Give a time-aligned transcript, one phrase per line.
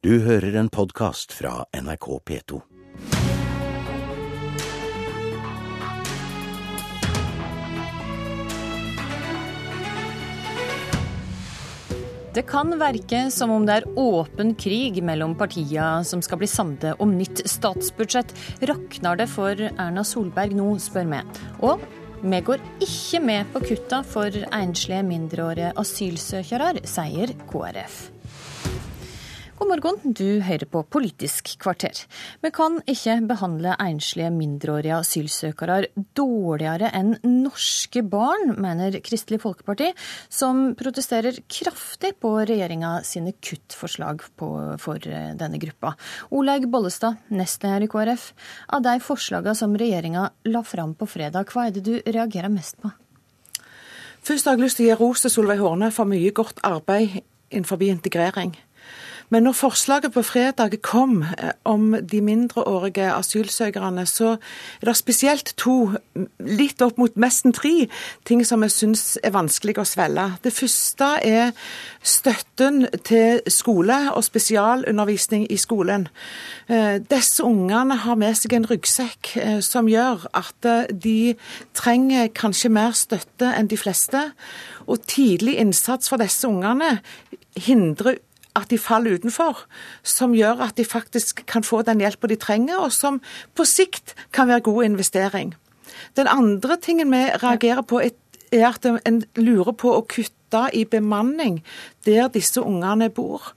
[0.00, 2.58] Du hører en podkast fra NRK P2.
[12.32, 16.94] Det kan verke som om det er åpen krig mellom partia som skal bli samde
[16.96, 18.32] om nytt statsbudsjett.
[18.70, 21.20] Rakner det for Erna Solberg nå, spør vi.
[21.60, 21.84] Og
[22.24, 28.00] vi går ikke med på kutta for enslige mindreårige asylsøkere, sier KrF.
[29.60, 31.98] God morgen, du hører på Politisk kvarter.
[32.40, 39.90] Vi kan ikke behandle enslige mindreårige asylsøkere dårligere enn norske barn, mener Kristelig Folkeparti,
[40.32, 44.48] som protesterer kraftig på regjeringa sine kuttforslag på,
[44.80, 45.92] for denne gruppa.
[46.32, 48.30] Olaug Bollestad, nestleder i KrF.
[48.72, 52.80] Av de forslagene som regjeringa la fram på fredag, hva er det du reagerer mest
[52.80, 52.94] på?
[54.24, 57.20] Først har jeg lyst til å gi ros til Solveig Horne for mye godt arbeid
[57.50, 58.56] innenfor integrering.
[59.30, 64.32] Men når forslaget på fredag kom eh, om de mindreårige asylsøkerne, så
[64.80, 65.92] er det spesielt to,
[66.42, 67.86] litt opp mot nesten tre,
[68.26, 70.26] ting som jeg syns er vanskelig å svelge.
[70.42, 71.52] Det første er
[72.02, 76.08] støtten til skole og spesialundervisning i skolen.
[76.66, 81.36] Eh, disse ungene har med seg en ryggsekk eh, som gjør at de
[81.78, 84.24] trenger kanskje mer støtte enn de fleste.
[84.90, 86.96] Og tidlig innsats for disse ungene
[87.54, 88.18] hindrer
[88.58, 89.64] at de faller utenfor,
[90.02, 93.20] som gjør at de faktisk kan få den hjelpa de trenger, og som
[93.54, 95.54] på sikt kan være god investering.
[96.16, 98.00] Den andre tingen vi reagerer på,
[98.52, 101.60] er at en lurer på å kutte i bemanning
[102.06, 103.52] der disse ungene bor.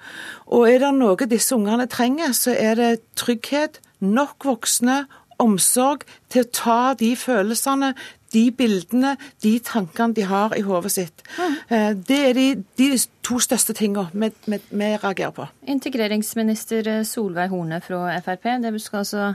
[0.45, 5.05] Og er det noe disse ungene trenger, så er det trygghet, nok voksne,
[5.41, 7.93] omsorg til å ta de følelsene,
[8.33, 11.23] de bildene, de tankene de har i hodet sitt.
[11.37, 12.03] Mm.
[12.07, 12.47] Det er de,
[12.79, 12.89] de,
[13.23, 14.09] to største tingene
[14.43, 15.47] vi, reagerer på.
[15.69, 19.31] Integreringsminister Solveig Horne fra Frp, det skal altså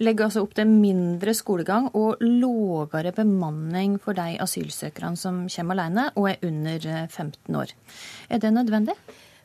[0.00, 6.06] legge altså opp til mindre skolegang og lågere bemanning for de asylsøkerne som kommer alene
[6.16, 7.74] og er under 15 år.
[8.30, 8.96] Er det nødvendig?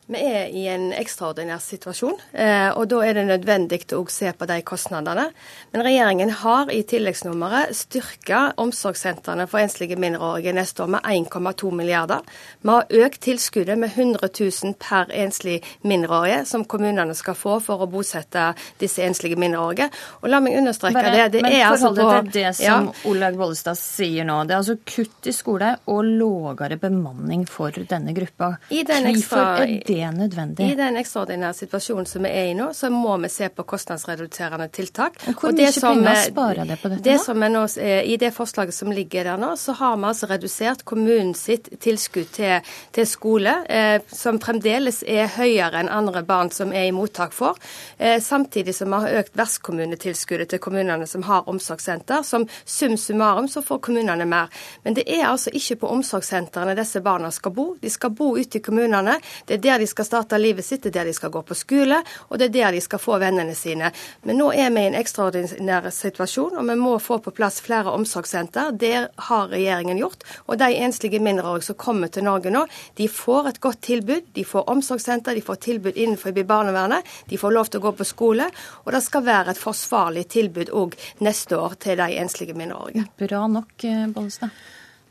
[0.06, 4.46] Vi er i en ekstraordinær situasjon, eh, og da er det nødvendig å se på
[4.46, 5.24] de kostnadene.
[5.72, 12.22] Men regjeringen har i tilleggsnummeret styrka omsorgssentrene for enslige mindreårige neste år med 1,2 milliarder.
[12.62, 17.82] Vi har økt tilskuddet med 100 000 per enslig mindreårige, som kommunene skal få for
[17.82, 19.90] å bosette disse enslige mindreårige.
[20.22, 21.26] Og la meg understreke Bare, det.
[21.34, 23.10] det men er altså på, til det som ja.
[23.10, 24.38] Olaug Bollestad sier nå.
[24.46, 28.54] Det er altså kutt i skole og lågere bemanning for denne gruppa.
[28.70, 29.50] I den ekstra...
[29.50, 30.70] Hvorfor er det det nødvendig?
[30.70, 34.68] I den ekstraordinære situasjonen som vi er i nå, så må vi se på kostnadsreduserende
[34.74, 35.18] tiltak.
[35.26, 37.04] Hvor mye penger sparer det på dette?
[37.06, 37.64] Det som nå,
[38.04, 42.30] I det forslaget som ligger der nå, så har vi altså redusert kommunen sitt tilskudd
[42.36, 47.34] til, til skole, eh, som fremdeles er høyere enn andre barn som er i mottak
[47.36, 47.58] for.
[47.98, 52.22] Eh, samtidig som vi har økt vertskommunetilskuddet til kommunene som har omsorgssenter.
[52.26, 54.50] Som sum summarum så får kommunene mer.
[54.84, 57.66] Men det er altså ikke på omsorgssentrene disse barna skal bo.
[57.80, 59.18] De skal bo ute i kommunene.
[59.46, 61.42] Det er der de de skal starte livet sitt, det er der de skal gå
[61.46, 63.92] på skole, og det er der de skal få vennene sine.
[64.26, 67.92] Men nå er vi i en ekstraordinær situasjon, og vi må få på plass flere
[67.94, 68.72] omsorgssenter.
[68.74, 68.94] Det
[69.28, 70.26] har regjeringen gjort.
[70.50, 72.64] Og de enslige mindreårige som kommer til Norge nå,
[72.98, 74.32] de får et godt tilbud.
[74.34, 78.08] De får omsorgssenter, de får tilbud innenfor barnevernet, de får lov til å gå på
[78.08, 78.50] skole,
[78.84, 83.06] og det skal være et forsvarlig tilbud òg neste år til de enslige mindreårige.
[83.22, 84.50] Bra nok, eh, Bollestad.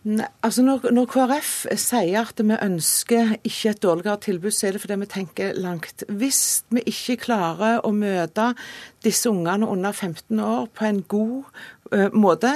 [0.05, 1.51] Ne, altså når, når, KrF
[1.81, 6.03] sier at vi ønsker ikke et dårligere tilbud, så er det fordi vi tenker langt.
[6.09, 8.51] Hvis vi ikke klarer å møte
[9.01, 11.49] disse ungene under 15 år på en god
[11.89, 12.51] uh, måte,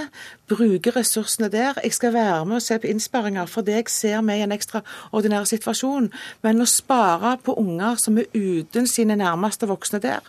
[0.49, 4.21] bruke ressursene der Jeg skal være med og se på innsparinger for det jeg ser
[4.29, 6.11] vi i en ekstraordinær situasjon.
[6.45, 10.21] Men å spare på unger som er uten sine nærmeste voksne der,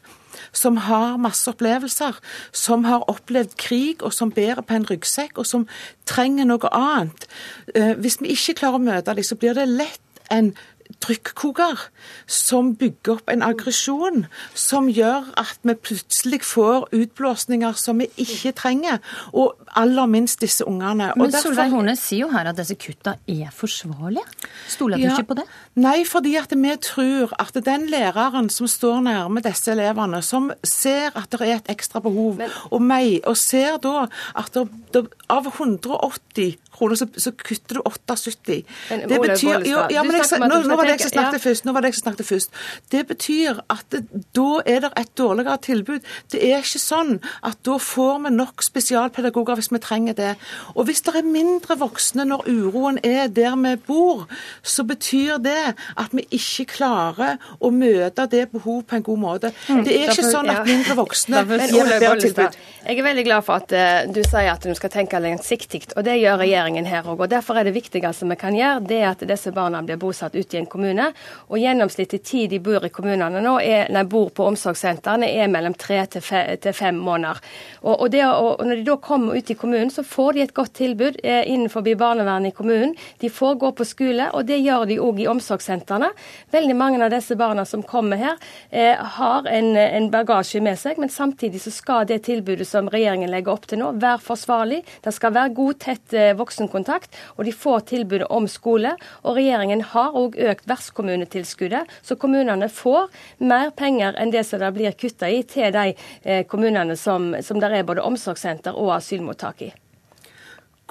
[0.53, 2.19] som har masse opplevelser,
[2.53, 5.67] som har opplevd krig, og som bærer på en ryggsekk, og som
[6.09, 7.27] trenger noe annet.
[7.75, 10.55] Eh, hvis vi ikke klarer å møte dem, så blir det lett en
[11.01, 11.87] trykkoker
[12.31, 18.53] som bygger opp en aggresjon som gjør at vi plutselig får utblåsninger som vi ikke
[18.57, 19.01] trenger,
[19.33, 21.11] og aller minst disse ungene.
[21.17, 21.51] Men derfor...
[21.51, 24.27] Solveig Horne sier jo her at disse kutta er forsvarlige.
[24.71, 25.47] Stoler du ja, ikke på det?
[25.81, 31.15] Nei, fordi at vi tror at den læreren som står nærme disse elevene, som ser
[31.19, 32.53] at det er et ekstra behov, Men...
[32.71, 34.07] og, meg, og ser da
[34.39, 38.61] at det, det, av 180 kroner så, så, kutter du 78.
[38.91, 41.67] Men, det betyr, jo, ja, men jeg, nå, nå var det jeg som snakket først.
[41.67, 42.61] Nå var det jeg som snakket først.
[42.93, 44.03] Det betyr at det,
[44.37, 46.07] da er det et dårligere tilbud.
[46.33, 47.17] Det er ikke sånn
[47.47, 50.33] at da får vi nok spesialpedagoger hvis vi trenger det.
[50.75, 54.27] Og hvis det er mindre voksne når uroen er der vi bor,
[54.63, 59.53] så betyr det at vi ikke klarer å møte det behovet på en god måte.
[59.69, 59.85] Mm.
[59.87, 62.61] Det er ikke sånn at mindre voksne gir et bedre tilbud.
[62.81, 66.05] Jeg er veldig glad for at uh, du sier at du skal tenke langsiktig, og
[66.07, 67.27] det gjør regjeringen her òg.
[67.31, 70.57] Derfor er det viktigste vi kan gjøre, det er at disse barna blir bosatt ute
[70.57, 70.80] i en kommune.
[70.85, 75.75] Og gjennomsnittlig tid de bor i kommunene nå, er, de bor på omsorgssentrene, er mellom
[75.79, 77.41] tre til, fem måneder.
[77.83, 80.55] Og, og, det, og, når de da kommer ut i kommunen, så får de et
[80.57, 82.95] godt tilbud eh, innenfor barnevernet i kommunen.
[83.21, 86.11] De får gå på skole, og det gjør de òg i omsorgssentrene.
[86.53, 88.39] Veldig mange av disse barna som kommer her,
[88.71, 93.31] eh, har en, en, bagasje med seg, men samtidig så skal det tilbudet som regjeringen
[93.31, 94.83] legger opp til nå, være forsvarlig.
[95.05, 98.95] Det skal være god, tett eh, voksenkontakt, og de får tilbudet om skole.
[99.25, 103.11] Og regjeringen har òg økt vertskommunetilskuddet, så kommunene får
[103.45, 107.61] mer penger enn det som det blir kutta i til de eh, kommunene som, som
[107.61, 109.73] der er både omsorgssenter og asylmottak i.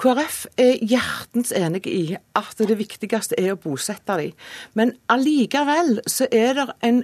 [0.00, 2.04] KrF er hjertens enig i
[2.38, 4.36] at det viktigste er å bosette dem.
[4.72, 7.02] Men allikevel så er det en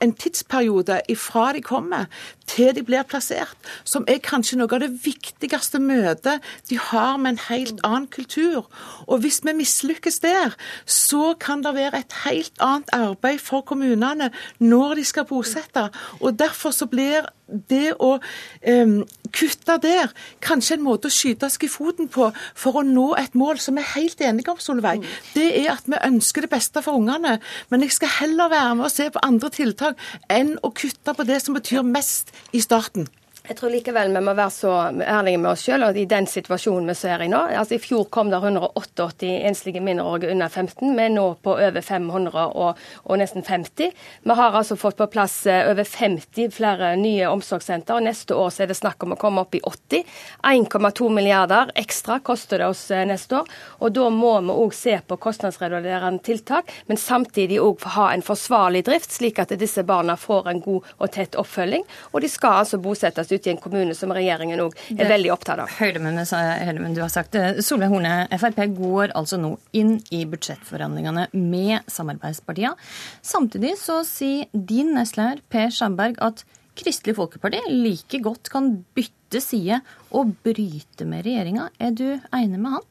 [0.00, 2.06] en tidsperiode ifra de kommer
[2.46, 7.34] til de blir plassert, som er kanskje noe av det viktigste møtet de har med
[7.34, 8.68] en helt annen kultur.
[9.06, 10.54] Og hvis vi mislykkes der,
[10.84, 15.88] så kan det være et helt annet arbeid for kommunene når de skal bosette.
[16.20, 18.96] Og derfor så blir det å um,
[19.34, 20.12] kutte der
[20.44, 23.78] kanskje en måte å skyte seg i foten på for å nå et mål som
[23.78, 25.04] vi er helt enige om, Solveig.
[25.34, 27.38] Det er at vi ønsker det beste for ungene.
[27.70, 31.28] Men jeg skal heller være med og se på andre tiltak enn å kutte på
[31.28, 33.06] det som betyr mest i starten.
[33.46, 36.88] Jeg tror likevel vi må være så ærlige med oss selv og i den situasjonen
[36.90, 37.44] vi ser i nå.
[37.54, 40.96] Altså I fjor kom det 188 enslige mindreårige under 15.
[40.96, 43.92] Vi er nå på over 500 og, og, nesten 50.
[44.26, 47.94] Vi har altså fått på plass eh, over 50 flere nye omsorgssenter.
[47.94, 50.02] og Neste år er det snakk om å komme opp i 80.
[50.50, 53.54] 1,2 milliarder ekstra koster det oss eh, neste år.
[53.78, 58.82] og Da må vi òg se på kostnadsreduserende tiltak, men samtidig òg ha en forsvarlig
[58.90, 61.86] drift, slik at disse barna får en god og tett oppfølging.
[62.10, 65.62] Og de skal altså bosettes ute i en kommune, som regjeringen òg er veldig opptatt
[65.64, 65.72] av.
[65.78, 67.36] Høydemunn, du har sagt.
[67.64, 72.76] Solveig Horne, Frp går altså nå inn i budsjettforhandlingene med samarbeidspartiene.
[73.24, 76.44] Samtidig så sier din nestleder Per Sandberg at
[76.76, 79.80] Kristelig Folkeparti like godt kan bytte side
[80.14, 81.68] og bryte med regjeringa.
[81.78, 82.84] Er du enig med han?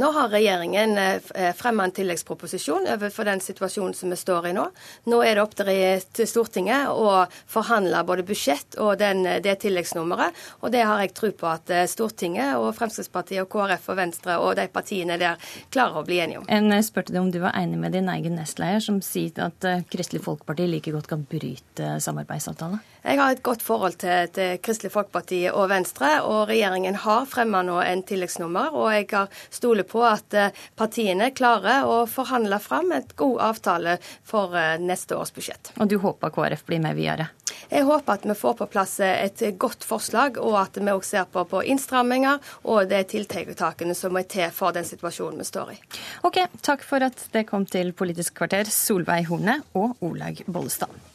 [0.00, 4.64] Nå har regjeringen eh, fremmet en tilleggsproposisjon overfor den situasjonen som vi står i nå.
[5.10, 10.34] Nå er det opp til Stortinget å forhandle både budsjett og den, det tilleggsnummeret.
[10.64, 14.38] Og det har jeg tro på at eh, Stortinget og Fremskrittspartiet og KrF og Venstre
[14.40, 15.38] og de partiene der
[15.74, 16.48] klarer å bli enige om.
[16.48, 19.64] En eh, spurte deg om du var enig med din egen nestleder, som sier at
[19.90, 22.82] Kristelig Folkeparti like godt kan bryte samarbeidsavtalen?
[23.04, 25.73] Jeg har et godt forhold til, til Kristelig Folkeparti og Venstre.
[25.74, 31.30] Og regjeringen har fremma nå en tilleggsnummer, og jeg har stoler på at eh, partiene
[31.34, 35.72] klarer å forhandle fram et god avtale for eh, neste års budsjett.
[35.80, 37.30] Og du håper KrF blir med videre?
[37.70, 41.16] Jeg håper at vi får på plass eh, et godt forslag, og at vi også
[41.16, 42.38] ser på, på innstramminger
[42.70, 45.80] og de tiltakene som er til for den situasjonen vi står i.
[46.28, 51.13] Ok, takk for at det kom til Politisk kvarter, Solveig Horne og Olaug Bollestad.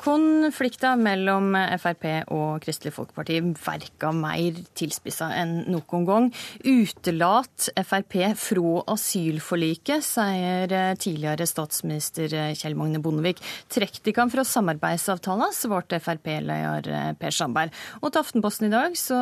[0.00, 6.28] Konflikta mellom Frp og Kristelig Folkeparti verka mer tilspissa enn noen gang.
[6.64, 13.42] Utelat Frp fra asylforliket, sier tidligere statsminister Kjell Magne Bondevik.
[13.68, 17.74] Trekk de kan fra samarbeidsavtalen, svarte Frp-leder Per Sandberg.
[18.00, 19.18] Og til Aftenposten i dag så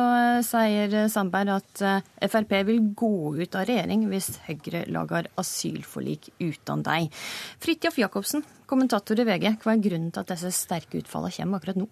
[0.47, 1.83] sier Sandberg at
[2.23, 7.11] Frp vil gå ut av regjering hvis Høyre lager asylforlik uten deg.
[7.59, 11.79] Fridtjof Jacobsen, Kommentator i VG, hva er grunnen til at disse sterke utfallene kommer akkurat
[11.81, 11.87] nå?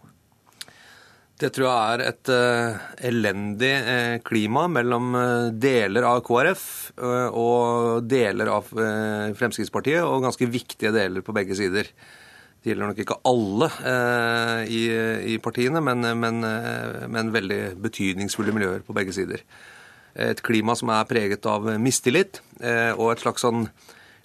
[1.38, 6.64] Det tror jeg er et uh, elendig uh, klima mellom uh, deler av KrF
[6.98, 8.70] og deler av
[9.38, 11.92] Fremskrittspartiet, og ganske viktige deler på begge sider.
[12.58, 13.68] Det gjelder nok ikke alle
[14.66, 14.80] i,
[15.30, 16.42] i, partiene, men, men,
[17.14, 19.44] men, veldig betydningsfulle miljøer på begge sider.
[20.18, 22.42] Et klima som er preget av mistillit
[22.98, 23.68] og et slags sånn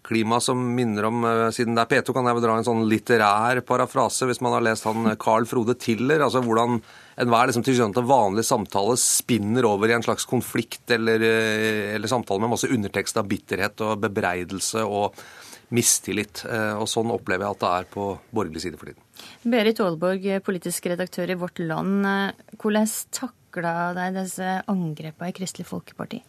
[0.02, 2.84] klima som minner om eh, Siden det er P2, kan jeg vel dra en sånn
[2.90, 6.24] litterær parafrase hvis man har lest han eh, Carl Frode Tiller.
[6.24, 6.80] altså hvordan
[7.22, 12.54] enhver liksom, vanlig samtale spinner over i en slags konflikt eller, eh, eller samtale med
[12.54, 15.22] masse undertekst av bitterhet og bebreidelse og
[15.72, 16.42] mistillit.
[16.76, 18.02] Og sånn opplever jeg at det er på
[18.36, 19.00] borgerlig side for tiden.
[19.48, 22.04] Berit Aalborg, politisk redaktør i Vårt Land.
[22.60, 26.20] Hvordan takla deg disse angrepene i Kristelig Folkeparti?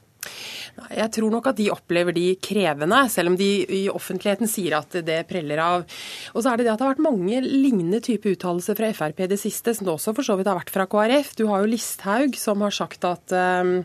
[0.90, 4.98] Jeg tror nok at de opplever de krevende, selv om de i offentligheten sier at
[5.06, 5.88] det preller av.
[6.34, 9.26] Og så er det det at det har vært mange lignende type uttalelser fra Frp
[9.30, 11.34] det siste, som det også for så vidt har vært fra KrF.
[11.40, 13.82] Du har jo Listhaug som har sagt at um,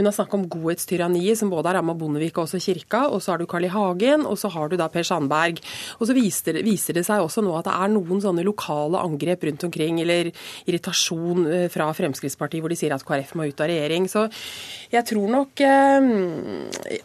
[0.00, 3.02] hun har snakket om godhetstyranniet, som både har ramma Bondevik og også kirka.
[3.12, 3.72] Og så har du Carl I.
[3.74, 5.60] Hagen, og så har du da Per Sandberg.
[5.98, 9.44] Og så viser viser det, seg også nå at det er noen sånne lokale angrep
[9.44, 10.30] rundt omkring, eller
[10.64, 14.08] irritasjon eh, fra Fremskrittspartiet, hvor de sier at KrF må ut av regjering.
[14.10, 14.24] Så
[14.90, 15.64] jeg tror nok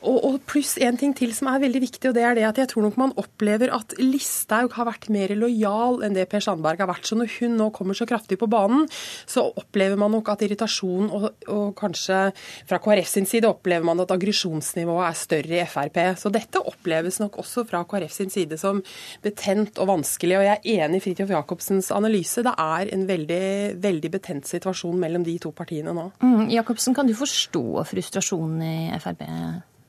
[0.06, 2.60] Og, og pluss en ting til som er veldig viktig, og det er det at
[2.62, 6.82] jeg tror nok man opplever at Listhaug har vært mer lojal enn det Per Sandberg
[6.84, 7.08] har vært.
[7.08, 8.86] Så når hun nå kommer så kraftig på banen,
[9.30, 12.22] så opplever man nok at irritasjon og, og kanskje
[12.70, 16.00] fra KrF sin side opplever man at aggresjonsnivået er større i Frp.
[16.20, 18.82] Så dette oppleves nok også fra KrF sin side som
[19.24, 20.40] betent og vanskelig.
[20.40, 22.44] Og jeg er enig i Fridtjof Jacobsens analyse.
[22.46, 23.46] Det er en veldig,
[23.84, 26.08] veldig betent situasjon mellom de to partiene nå.
[26.24, 29.24] Mm, Jacobsen, kan du forstå frustrasjonen i Frp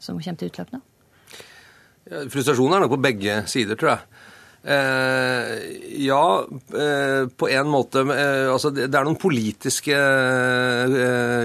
[0.02, 0.82] som kommer til utløp nå?
[2.30, 4.22] Frustrasjonen er nok på begge sider, tror jeg.
[4.66, 5.50] Eh,
[6.02, 8.02] ja, eh, på en måte.
[8.02, 9.98] Eh, altså, det er noen politiske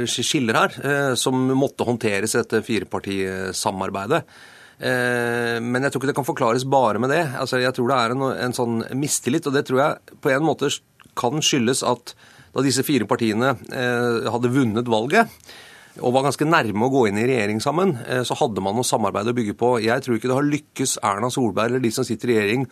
[0.09, 4.23] skiller her som måtte håndteres etter firepartisamarbeidet.
[4.81, 7.21] Men jeg tror ikke det kan forklares bare med det.
[7.37, 10.47] Altså, jeg tror det er en, en sånn mistillit, og det tror jeg på en
[10.47, 10.71] måte
[11.17, 12.15] kan skyldes at
[12.51, 15.29] da disse fire partiene hadde vunnet valget,
[15.99, 19.27] og var ganske nærme å gå inn i regjering sammen, så hadde man noe samarbeid
[19.27, 19.73] å bygge på.
[19.83, 22.67] Jeg tror ikke det har lykkes Erna Solberg eller de som sitter i regjering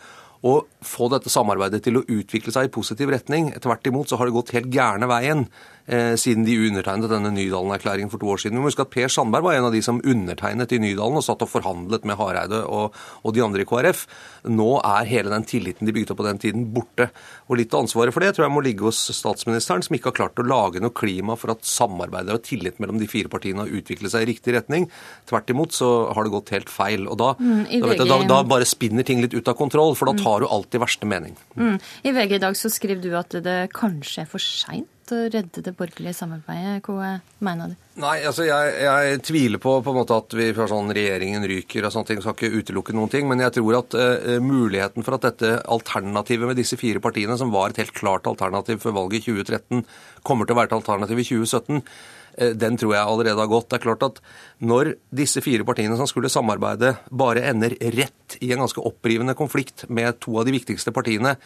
[0.46, 0.54] å
[0.86, 3.50] få dette samarbeidet til å utvikle seg i positiv retning.
[3.60, 5.44] Tvert imot så har det gått helt gærne veien
[5.90, 8.58] eh, siden de undertegnet denne Nydalen-erklæringen for to år siden.
[8.58, 11.26] Vi må huske at Per Sandberg var en av de som undertegnet i Nydalen og
[11.26, 14.04] satt og forhandlet med Hareide og, og, de andre i KrF.
[14.50, 17.10] Nå er hele den tilliten de bygde opp på den tiden, borte.
[17.48, 20.18] Og litt av ansvaret for det tror jeg må ligge hos statsministeren, som ikke har
[20.22, 23.80] klart å lage noe klima for at samarbeidet og tillit mellom de fire partiene har
[23.80, 24.88] utviklet seg i riktig retning.
[25.30, 27.08] Tvert imot så har det gått helt feil.
[27.10, 30.10] Og da, mm, da, jeg, da, da bare spinner ting litt ut av kontroll, for
[30.10, 30.22] da mm.
[30.24, 31.36] tar du alltid verste mening.
[31.58, 31.76] Mm.
[32.06, 35.62] I VG i dag så skriver du at det kanskje er for seint å redde
[35.64, 36.86] det borgerlige samarbeidet.
[36.86, 37.88] Hva mener du?
[38.00, 41.86] Nei, altså jeg, jeg tviler på, på en måte at vi fra sånn regjeringen ryker
[41.86, 42.22] og sånne ting.
[42.24, 43.26] Skal ikke utelukke noen ting.
[43.30, 47.52] Men jeg tror at uh, muligheten for at dette alternativet med disse fire partiene, som
[47.54, 49.84] var et helt klart alternativ før valget i 2013,
[50.26, 53.70] kommer til å være et alternativ i 2017 eh, den tror jeg allerede har gått.
[53.70, 54.20] Det er klart at
[54.60, 59.86] Når disse fire partiene som skulle samarbeide, bare ender rett i en ganske opprivende konflikt
[59.88, 61.38] med to av de viktigste partiene,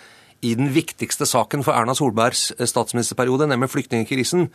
[0.44, 4.50] i den viktigste saken for Erna Solbergs eh, statsministerperiode, nemlig flyktningkrisen,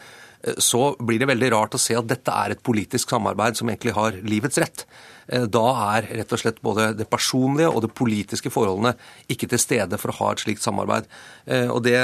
[0.57, 3.95] så blir det veldig rart å se at dette er et politisk samarbeid som egentlig
[3.97, 4.85] har livets rett.
[5.29, 5.65] Eh, da
[5.95, 8.95] er rett og slett både det personlige og det politiske forholdene
[9.29, 11.09] ikke til stede for å ha et slikt samarbeid.
[11.45, 11.97] Eh, og, det,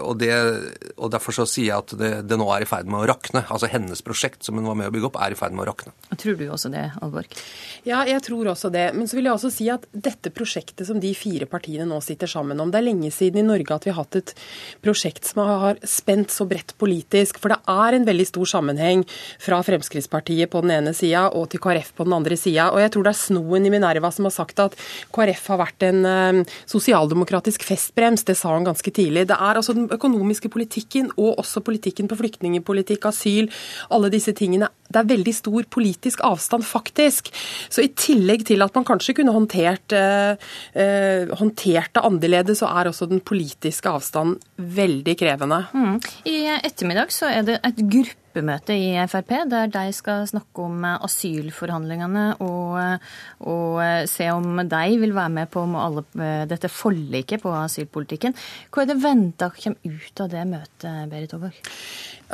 [0.00, 0.32] og, det,
[0.94, 3.44] og Derfor så sier jeg at det, det, nå er i ferd med å rakne.
[3.52, 5.68] Altså hennes prosjekt som hun var med å bygge opp, er i ferd med å
[5.72, 5.94] rakne.
[6.20, 7.34] Tror du også det, Alborg?
[7.86, 8.86] Ja, jeg tror også det.
[8.96, 12.30] Men så vil jeg også si at dette prosjektet som de fire partiene nå sitter
[12.30, 14.34] sammen om, det er lenge siden i Norge at vi har hatt et
[14.84, 17.40] prosjekt som har spent så bredt politisk.
[17.42, 19.04] For det er en veldig stor sammenheng
[19.42, 22.70] fra Fremskrittspartiet på den ene sida og til KrF på den andre sida.
[22.72, 24.76] Og jeg tror det er Snoen i Minerva som har sagt at
[25.14, 28.26] KrF har vært en uh, sosialdemokratisk festbrems.
[28.28, 29.26] Det sa han ganske tidlig.
[29.30, 33.50] Det er altså den økonomiske politikken og også politikken på flyktningpolitikk, asyl,
[33.94, 34.70] alle disse tingene.
[34.94, 37.30] Det er veldig stor politisk avstand, faktisk.
[37.68, 40.34] Så i tillegg til at man kanskje kunne håndtert, eh,
[40.78, 45.64] uh, håndtert det annerledes, så er også den politiske avstanden veldig krevende.
[45.74, 45.96] Mm.
[46.30, 50.84] I ettermiddag så er det et gruppe gruppemøte i Frp, der de skal snakke om
[50.84, 52.98] asylforhandlingene og,
[53.46, 56.04] og se om de vil være med på alle,
[56.50, 58.34] dette forliket på asylpolitikken.
[58.70, 61.62] Hva er det venta kommer ut av det møtet, Berit Aaborg?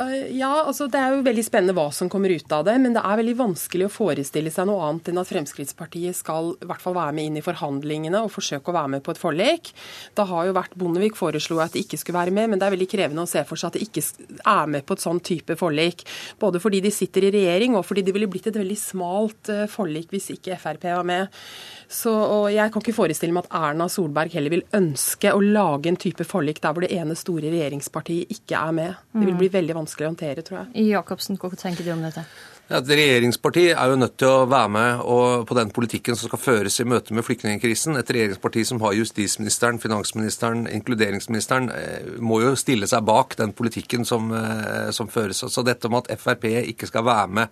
[0.01, 2.95] Eh, ja, altså Det er jo veldig spennende hva som kommer ut av det, men
[2.95, 6.81] det er veldig vanskelig å forestille seg noe annet enn at Fremskrittspartiet skal i hvert
[6.83, 9.73] fall være med inn i forhandlingene og forsøke å være med på et forlik.
[10.17, 12.75] Da har jo vært Bondevik foreslo at de ikke skulle være med, men det er
[12.75, 14.05] veldig krevende å se for seg at de ikke
[14.47, 16.05] er med på et sånn type forlik.
[16.41, 19.67] Både fordi de sitter i regjering og fordi det ville blitt et veldig smalt eh,
[19.71, 21.43] forlik hvis ikke Frp var med.
[21.91, 25.91] Så, og Jeg kan ikke forestille meg at Erna Solberg heller vil ønske å lage
[25.91, 29.01] en type forlik der hvor det ene store regjeringspartiet ikke er med.
[29.11, 29.41] Det vil mm.
[29.41, 30.87] bli veldig vanskelig å håndtere, tror jeg.
[30.93, 32.23] Jacobsen, hva tenker du om dette?
[32.71, 35.01] Et regjeringsparti er jo nødt til å være med
[35.49, 37.97] på den politikken som skal føres i møte med flyktningkrisen.
[37.99, 44.07] Et regjeringsparti som har justisministeren, finansministeren, inkluderingsministeren, eh, må jo stille seg bak den politikken
[44.07, 45.43] som, eh, som føres.
[45.51, 47.47] Så dette om at Frp ikke skal være med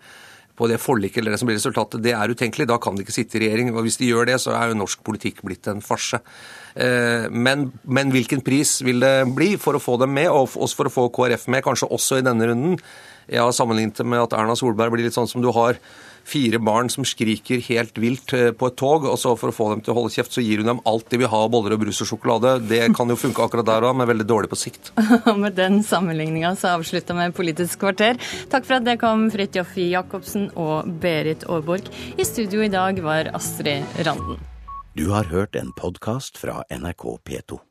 [0.59, 2.67] på det forliket eller det som blir resultatet, det er utenkelig.
[2.67, 3.71] Da kan de ikke sitte i regjering.
[3.73, 6.19] og Hvis de gjør det, så er jo norsk politikk blitt en farse.
[6.75, 10.81] Eh, men, men, hvilken pris vil det bli for å få dem med, og også
[10.81, 12.75] for å få KrF med, kanskje også i denne runden?
[13.29, 15.79] Jeg har sammenlignet det med at Erna Solberg blir litt sånn som du har
[16.29, 19.69] fire barn som skriker helt vilt eh, på et tog, og så for å få
[19.73, 21.75] dem til å holde kjeft, så gir hun dem alt de vil ha av boller
[21.75, 22.55] og brus og sjokolade.
[22.69, 24.91] Det kan jo funke akkurat der òg, men veldig dårlig på sikt.
[25.43, 28.19] med den sammenligninga så avslutta vi Politisk kvarter.
[28.51, 31.87] Takk for at det kom, Fridtjof Jacobsen og Berit Aaborg.
[32.19, 34.41] I studio i dag var Astrid Randen.
[34.97, 37.61] Du har hørt en podkast fra NRK P2.